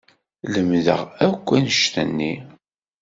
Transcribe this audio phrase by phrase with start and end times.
[0.53, 2.33] Lemdeɣ akk annect-nni.